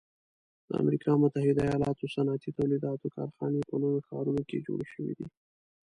د 0.67 0.69
امریکي 0.81 1.11
متحده 1.23 1.61
ایلاتو 1.71 2.11
صنعتي 2.15 2.49
تولیداتو 2.59 3.13
کارخانې 3.15 3.61
په 3.69 3.75
لویو 3.81 4.05
ښارونو 4.07 4.41
کې 4.49 4.63
جوړې 4.67 4.87
شوي 4.93 5.13
دي. 5.19 5.27